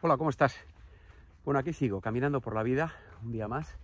[0.00, 0.54] Hola, ¿cómo estás?
[1.44, 2.92] Bueno, aquí sigo, caminando por la vida,
[3.24, 3.76] un día más,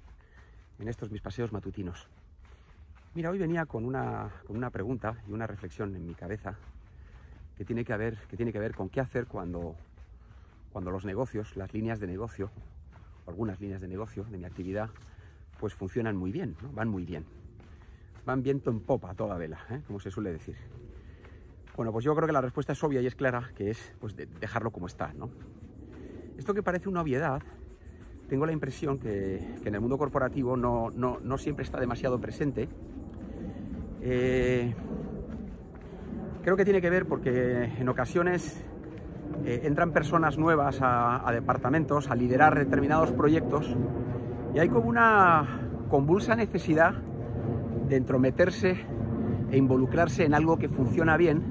[0.78, 2.06] en estos mis paseos matutinos.
[3.14, 6.54] Mira, hoy venía con una, con una pregunta y una reflexión en mi cabeza
[7.56, 9.74] que tiene que, ver, que tiene que ver con qué hacer cuando,
[10.72, 12.48] cuando los negocios, las líneas de negocio,
[13.26, 14.90] algunas líneas de negocio de mi actividad,
[15.58, 16.70] pues funcionan muy bien, ¿no?
[16.70, 17.24] van muy bien.
[18.24, 19.82] Van viento en popa a toda vela, ¿eh?
[19.84, 20.54] como se suele decir.
[21.76, 24.14] Bueno, pues yo creo que la respuesta es obvia y es clara, que es pues,
[24.14, 25.28] dejarlo como está, ¿no?
[26.36, 27.40] Esto que parece una obviedad,
[28.28, 32.68] tengo la impresión que, en el mundo corporativo no, siempre está demasiado presente.
[34.02, 34.74] Eh,
[36.42, 38.62] creo que tiene que ver porque en ocasiones
[39.44, 43.74] eh, entran personas nuevas a, departamentos a liderar determinados proyectos
[44.54, 46.94] y hay como una convulsa necesidad
[47.88, 48.76] de entrometerse
[49.50, 51.42] e involucrarse en algo que funciona bien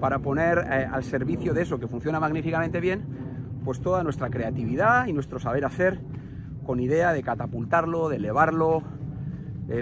[0.00, 3.27] para poner eh, al servicio de eso que funciona magníficamente bien
[3.64, 6.00] pues toda nuestra creatividad y nuestro saber hacer
[6.64, 8.82] con idea de catapultarlo, de elevarlo,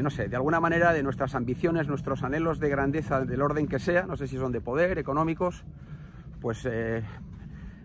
[0.02, 3.78] no sé, de alguna manera de nuestras ambiciones, nuestros anhelos de grandeza del orden que
[3.78, 5.64] sea, no sé si son de poder, económicos,
[6.40, 7.04] pues eh,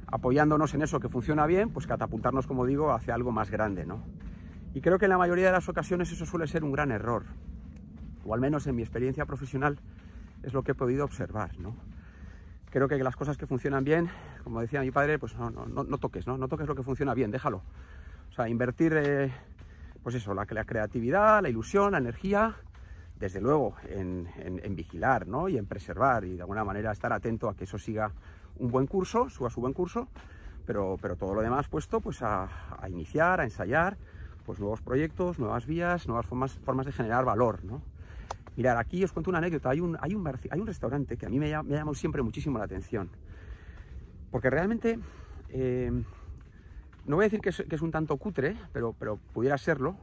[0.08, 4.03] apoyándonos en eso que funciona bien, pues catapultarnos, como digo, hacia algo más grande, ¿no?
[4.73, 7.26] Y creo que en la mayoría de las ocasiones eso suele ser un gran error,
[8.26, 9.80] o al menos en mi experiencia profesional
[10.44, 11.76] es lo que he podido observar, ¿no?
[12.72, 14.09] Creo que las cosas que funcionan bien,
[14.44, 15.52] como decía mi padre, pues no,
[16.00, 16.38] toques, ¿no?
[16.38, 17.61] No toques lo que funciona bien, déjalo.
[18.30, 19.31] O sea, invertir, eh,
[20.02, 22.55] pues eso, la, creatividad, la ilusión, la energía,
[23.19, 24.25] desde luego en,
[24.75, 25.49] vigilar, ¿no?
[25.49, 28.11] Y en preservar y de alguna manera estar atento a que eso siga
[28.58, 30.08] un buen curso, suba su buen curso,
[30.66, 32.47] pero, pero todo lo demás puesto pues a,
[32.88, 33.97] iniciar, a ensayar,
[34.45, 37.81] pues nuevos proyectos, nuevas vías, nuevas formas, formas de generar valor, ¿no?
[38.57, 39.69] Mirad, aquí os cuento una anécdota.
[39.69, 42.58] Hay un, hay un, hay un restaurante que a mí me, ha, llamado siempre muchísimo
[42.58, 43.09] la atención.
[44.30, 44.99] Porque realmente,
[45.49, 45.91] eh,
[47.05, 49.95] no voy a decir que es, un tanto cutre, pero, pero pudiera serlo.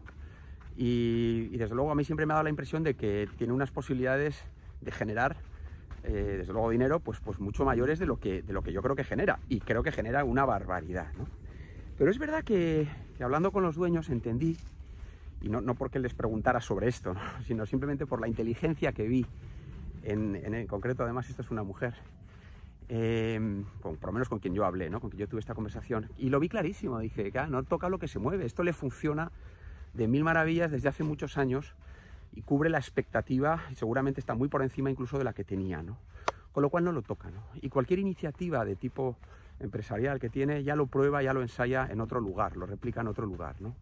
[0.77, 3.71] Y, desde luego a mí siempre me ha dado la impresión de que tiene unas
[3.71, 4.45] posibilidades
[4.81, 5.37] de generar,
[6.05, 8.81] eh, desde luego, dinero, pues, pues mucho mayores de lo, que, de lo que yo
[8.81, 9.41] creo que genera.
[9.49, 11.09] Y creo que genera una barbaridad.
[11.99, 14.57] Pero es verdad que, que hablando con los dueños entendí
[15.41, 17.15] y no, porque les preguntara sobre esto,
[17.47, 19.27] sino simplemente por la inteligencia que vi,
[20.03, 21.95] en, en, concreto además esta es una mujer,
[22.89, 25.01] em, por lo menos con quien yo hablé, ¿no?
[25.01, 27.99] con quien yo tuve esta conversación, y lo vi clarísimo, dije, que no toca lo
[27.99, 29.31] que se mueve, esto le funciona
[29.95, 31.75] de mil maravillas desde hace muchos años
[32.33, 35.83] y cubre la expectativa y seguramente está muy por encima incluso de la que tenía,
[35.83, 35.99] ¿no?
[36.53, 37.31] con lo cual no lo toca.
[37.31, 37.43] ¿no?
[37.61, 39.17] Y cualquier iniciativa de tipo
[39.61, 43.09] empresarial que tiene ya lo prueba, ya lo ensaya en otro lugar, lo replica en
[43.09, 43.57] otro lugar.
[43.61, 43.75] ¿no?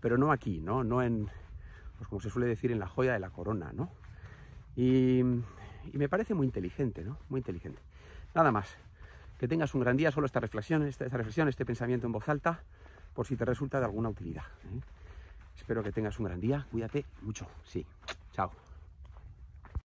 [0.00, 0.84] Pero no aquí, ¿no?
[0.84, 1.28] No en,
[1.98, 3.90] pues como se suele decir, en la joya de la corona, ¿no?
[4.76, 5.22] Y,
[5.92, 7.16] me parece muy inteligente, ¿no?
[7.28, 7.80] Muy inteligente.
[8.34, 8.76] Nada más.
[9.38, 12.62] Que tengas un gran día, solo esta reflexión, esta, reflexión, este pensamiento en voz alta,
[13.14, 14.44] por si te resulta de alguna utilidad.
[14.64, 14.80] ¿eh?
[15.56, 17.86] Espero que tengas un gran día, cuídate mucho, sí.
[18.32, 18.65] Chao.